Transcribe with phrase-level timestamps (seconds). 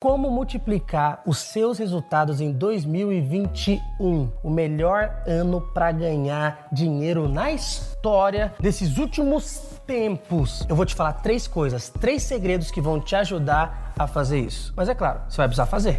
[0.00, 4.30] Como multiplicar os seus resultados em 2021?
[4.44, 10.64] O melhor ano para ganhar dinheiro na história desses últimos tempos.
[10.68, 14.72] Eu vou te falar três coisas, três segredos que vão te ajudar a fazer isso.
[14.76, 15.96] Mas é claro, você vai precisar fazer.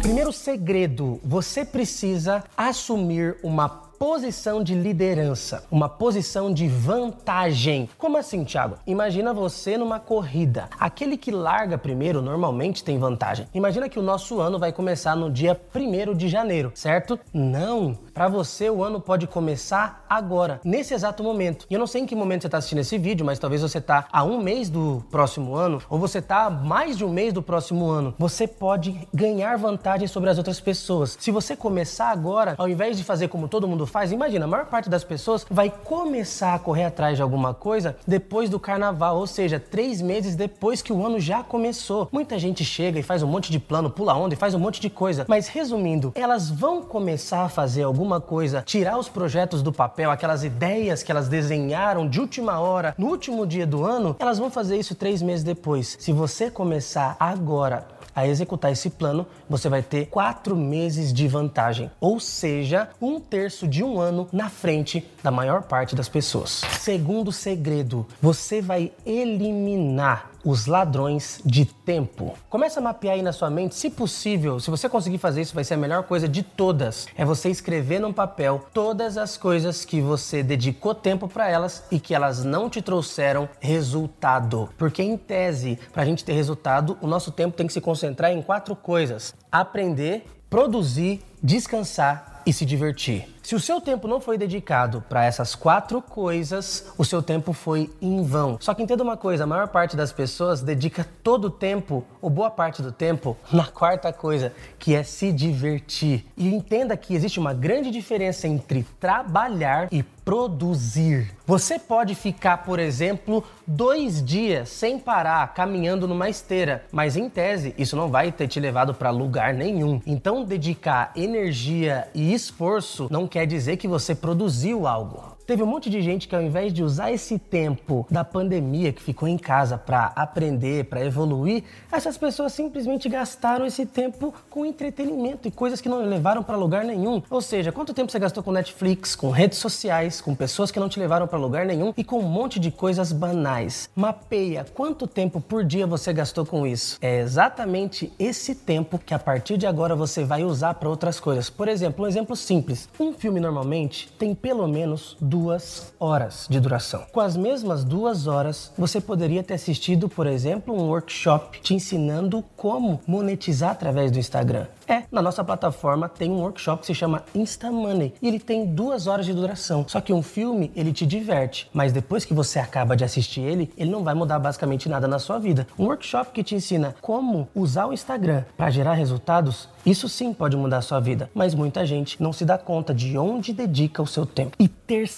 [0.00, 7.86] Primeiro segredo: você precisa assumir uma posição de liderança, uma posição de vantagem.
[7.98, 8.76] Como assim, Thiago?
[8.86, 10.70] Imagina você numa corrida.
[10.80, 13.46] Aquele que larga primeiro normalmente tem vantagem.
[13.52, 17.20] Imagina que o nosso ano vai começar no dia 1 de janeiro, certo?
[17.30, 17.94] Não.
[18.14, 21.66] Para você, o ano pode começar agora, nesse exato momento.
[21.68, 23.76] E eu não sei em que momento você está assistindo esse vídeo, mas talvez você
[23.76, 27.34] está a um mês do próximo ano, ou você está a mais de um mês
[27.34, 28.14] do próximo ano.
[28.18, 31.18] Você pode ganhar vantagem sobre as outras pessoas.
[31.20, 34.66] Se você começar agora, ao invés de fazer como todo mundo faz, imagina, a maior
[34.66, 39.26] parte das pessoas vai começar a correr atrás de alguma coisa depois do carnaval, ou
[39.26, 42.08] seja, três meses depois que o ano já começou.
[42.12, 44.80] Muita gente chega e faz um monte de plano, pula onda e faz um monte
[44.80, 45.26] de coisa.
[45.28, 50.44] Mas resumindo, elas vão começar a fazer alguma coisa, tirar os projetos do papel, aquelas
[50.44, 54.78] ideias que elas desenharam de última hora, no último dia do ano, elas vão fazer
[54.78, 55.96] isso três meses depois.
[55.98, 61.90] Se você começar agora, a executar esse plano, você vai ter quatro meses de vantagem,
[62.00, 66.62] ou seja, um terço de um ano na frente da maior parte das pessoas.
[66.78, 72.34] Segundo segredo, você vai eliminar os ladrões de tempo.
[72.48, 75.64] Começa a mapear aí na sua mente, se possível, se você conseguir fazer isso, vai
[75.64, 77.06] ser a melhor coisa de todas.
[77.16, 82.00] É você escrever num papel todas as coisas que você dedicou tempo para elas e
[82.00, 84.68] que elas não te trouxeram resultado.
[84.78, 88.32] Porque em tese, para a gente ter resultado, o nosso tempo tem que se concentrar
[88.32, 93.26] em quatro coisas: aprender, produzir, descansar e se divertir.
[93.42, 97.90] Se o seu tempo não foi dedicado para essas quatro coisas, o seu tempo foi
[98.00, 98.58] em vão.
[98.60, 102.30] Só que entenda uma coisa, a maior parte das pessoas dedica todo o tempo, ou
[102.30, 106.26] boa parte do tempo, na quarta coisa, que é se divertir.
[106.36, 111.32] E entenda que existe uma grande diferença entre trabalhar e produzir.
[111.44, 117.74] Você pode ficar, por exemplo, dois dias sem parar caminhando numa esteira, mas em tese
[117.76, 120.00] isso não vai ter te levado para lugar nenhum.
[120.06, 125.36] Então, dedicar energia e esforço não quer dizer que você produziu algo.
[125.50, 129.02] Teve um monte de gente que ao invés de usar esse tempo da pandemia que
[129.02, 135.48] ficou em casa para aprender, para evoluir, essas pessoas simplesmente gastaram esse tempo com entretenimento
[135.48, 137.20] e coisas que não levaram para lugar nenhum.
[137.28, 140.88] Ou seja, quanto tempo você gastou com Netflix, com redes sociais, com pessoas que não
[140.88, 143.90] te levaram para lugar nenhum e com um monte de coisas banais.
[143.96, 146.96] Mapeia quanto tempo por dia você gastou com isso.
[147.02, 151.50] É exatamente esse tempo que a partir de agora você vai usar para outras coisas.
[151.50, 152.88] Por exemplo, um exemplo simples.
[153.00, 157.06] Um filme normalmente tem pelo menos duas horas de duração.
[157.10, 162.44] Com as mesmas duas horas, você poderia ter assistido, por exemplo, um workshop te ensinando
[162.56, 164.66] como monetizar através do Instagram.
[164.86, 168.66] É, na nossa plataforma tem um workshop que se chama Insta Money e ele tem
[168.66, 169.84] duas horas de duração.
[169.86, 173.72] Só que um filme ele te diverte, mas depois que você acaba de assistir ele,
[173.78, 175.64] ele não vai mudar basicamente nada na sua vida.
[175.78, 180.56] Um workshop que te ensina como usar o Instagram para gerar resultados, isso sim pode
[180.56, 184.06] mudar a sua vida, mas muita gente não se dá conta de onde dedica o
[184.06, 184.56] seu tempo.
[184.58, 184.66] E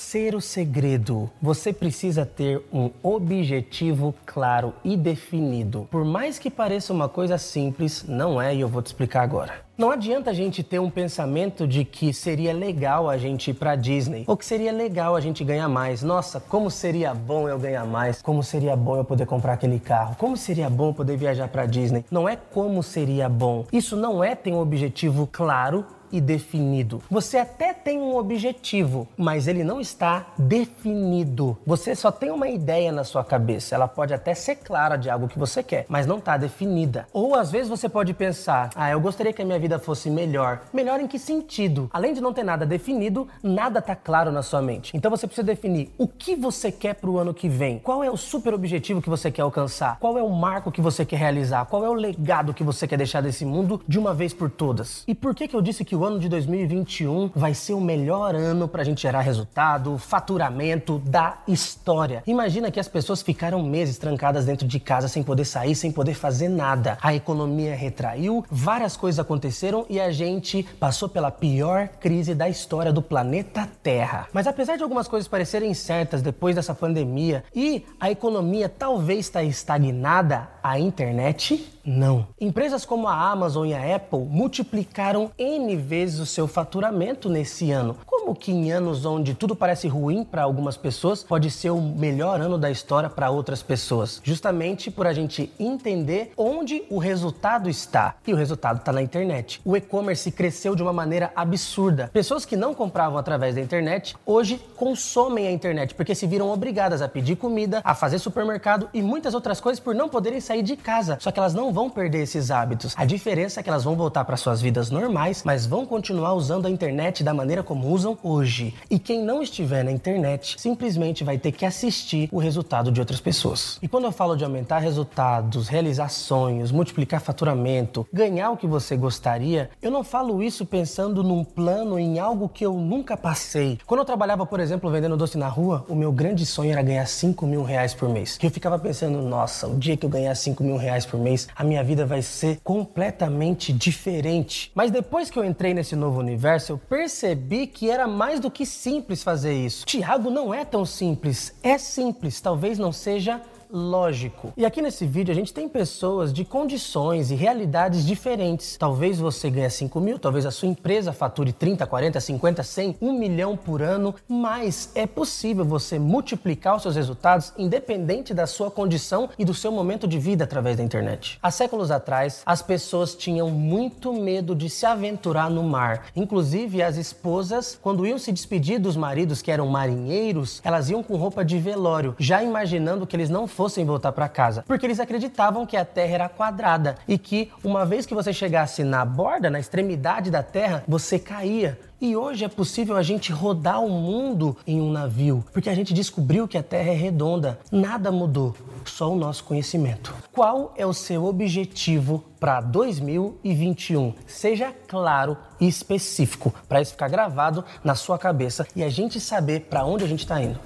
[0.00, 5.86] terceiro segredo, você precisa ter um objetivo claro e definido.
[5.90, 9.52] Por mais que pareça uma coisa simples, não é e eu vou te explicar agora.
[9.76, 13.76] Não adianta a gente ter um pensamento de que seria legal a gente ir pra
[13.76, 16.02] Disney ou que seria legal a gente ganhar mais.
[16.02, 18.20] Nossa, como seria bom eu ganhar mais?
[18.20, 20.16] Como seria bom eu poder comprar aquele carro?
[20.18, 22.04] Como seria bom poder viajar pra Disney?
[22.10, 23.66] Não é como seria bom.
[23.72, 27.02] Isso não é ter um objetivo claro e definido.
[27.10, 31.56] Você até tem um objetivo, mas ele não está definido.
[31.66, 33.74] Você só tem uma ideia na sua cabeça.
[33.74, 37.06] Ela pode até ser clara de algo que você quer, mas não está definida.
[37.12, 40.62] Ou às vezes você pode pensar: ah, eu gostaria que a minha vida fosse melhor.
[40.72, 41.88] Melhor em que sentido?
[41.92, 44.96] Além de não ter nada definido, nada está claro na sua mente.
[44.96, 47.78] Então você precisa definir o que você quer para o ano que vem.
[47.78, 49.98] Qual é o super objetivo que você quer alcançar?
[49.98, 51.66] Qual é o marco que você quer realizar?
[51.66, 55.04] Qual é o legado que você quer deixar desse mundo de uma vez por todas?
[55.06, 58.34] E por que que eu disse que o ano de 2021 vai ser o melhor
[58.34, 62.22] ano para a gente gerar resultado, faturamento da história.
[62.26, 66.14] Imagina que as pessoas ficaram meses trancadas dentro de casa sem poder sair, sem poder
[66.14, 66.96] fazer nada.
[67.02, 72.94] A economia retraiu, várias coisas aconteceram e a gente passou pela pior crise da história
[72.94, 74.26] do planeta Terra.
[74.32, 79.40] Mas apesar de algumas coisas parecerem certas depois dessa pandemia e a economia talvez estar
[79.40, 82.28] tá estagnada, a internet não.
[82.40, 87.96] Empresas como a Amazon e a Apple multiplicaram N vezes o seu faturamento nesse ano.
[88.20, 92.38] Como que em anos onde tudo parece ruim para algumas pessoas pode ser o melhor
[92.38, 94.20] ano da história para outras pessoas?
[94.22, 98.16] Justamente por a gente entender onde o resultado está.
[98.26, 99.58] E o resultado está na internet.
[99.64, 102.10] O e-commerce cresceu de uma maneira absurda.
[102.12, 107.00] Pessoas que não compravam através da internet hoje consomem a internet porque se viram obrigadas
[107.00, 110.76] a pedir comida, a fazer supermercado e muitas outras coisas por não poderem sair de
[110.76, 111.16] casa.
[111.20, 112.92] Só que elas não vão perder esses hábitos.
[112.98, 116.66] A diferença é que elas vão voltar para suas vidas normais, mas vão continuar usando
[116.66, 118.74] a internet da maneira como usam hoje.
[118.90, 123.20] E quem não estiver na internet simplesmente vai ter que assistir o resultado de outras
[123.20, 123.78] pessoas.
[123.82, 128.96] E quando eu falo de aumentar resultados, realizar sonhos, multiplicar faturamento, ganhar o que você
[128.96, 133.78] gostaria, eu não falo isso pensando num plano, em algo que eu nunca passei.
[133.86, 137.06] Quando eu trabalhava, por exemplo, vendendo doce na rua, o meu grande sonho era ganhar
[137.06, 138.38] 5 mil reais por mês.
[138.42, 141.48] E eu ficava pensando, nossa, o dia que eu ganhar 5 mil reais por mês,
[141.54, 144.70] a minha vida vai ser completamente diferente.
[144.74, 148.64] Mas depois que eu entrei nesse novo universo, eu percebi que era mais do que
[148.66, 149.86] simples fazer isso.
[149.86, 151.54] Tiago não é tão simples.
[151.62, 153.40] É simples, talvez não seja
[153.72, 154.52] lógico.
[154.56, 158.76] E aqui nesse vídeo a gente tem pessoas de condições e realidades diferentes.
[158.76, 163.12] Talvez você ganhe 5 mil, talvez a sua empresa fature 30, 40, 50, 100, 1
[163.12, 169.28] milhão por ano, mas é possível você multiplicar os seus resultados independente da sua condição
[169.38, 171.38] e do seu momento de vida através da internet.
[171.42, 176.06] Há séculos atrás, as pessoas tinham muito medo de se aventurar no mar.
[176.16, 181.16] Inclusive, as esposas, quando iam se despedir dos maridos que eram marinheiros, elas iam com
[181.16, 185.66] roupa de velório, já imaginando que eles não fossem voltar para casa, porque eles acreditavam
[185.66, 189.60] que a Terra era quadrada e que uma vez que você chegasse na borda, na
[189.60, 191.78] extremidade da Terra, você caía.
[192.00, 195.92] E hoje é possível a gente rodar o mundo em um navio, porque a gente
[195.92, 197.60] descobriu que a Terra é redonda.
[197.70, 200.14] Nada mudou, só o nosso conhecimento.
[200.32, 204.14] Qual é o seu objetivo para 2021?
[204.26, 209.66] Seja claro e específico, para isso ficar gravado na sua cabeça e a gente saber
[209.68, 210.58] para onde a gente está indo.